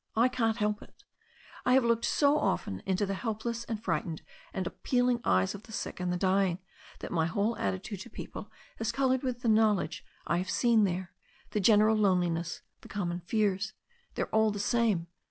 I 0.15 0.29
can't 0.29 0.57
help 0.57 0.81
it 0.81 1.03
I 1.63 1.73
have 1.73 1.83
looked 1.85 2.05
so 2.05 2.39
often 2.39 2.79
into 2.87 3.05
the 3.05 3.13
helpless 3.13 3.65
and 3.65 3.83
frightened 3.83 4.23
and 4.51 4.65
appealing 4.65 5.21
eyes 5.23 5.53
of 5.53 5.61
the 5.61 5.71
sick 5.71 5.99
and 5.99 6.11
the 6.11 6.17
dying 6.17 6.57
that 7.01 7.11
my 7.11 7.27
whole 7.27 7.55
at 7.57 7.75
titude 7.83 7.99
to 8.01 8.09
people 8.09 8.51
is 8.79 8.91
coloured 8.91 9.21
with 9.21 9.43
the 9.43 9.47
knowledge 9.47 10.03
I 10.25 10.39
have 10.39 10.49
seen 10.49 10.85
there— 10.85 11.13
^the 11.51 11.61
general 11.61 11.95
loneliness, 11.97 12.63
the 12.81 12.87
common 12.87 13.19
fears, 13.19 13.73
they 14.15 14.23
are 14.23 14.29
all 14.29 14.49
the 14.49 14.57
same. 14.57 15.05